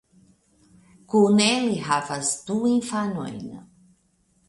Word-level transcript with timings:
Kune 1.13 1.47
ili 1.59 1.77
havas 1.91 2.35
du 2.51 2.59
infanojn. 2.73 3.41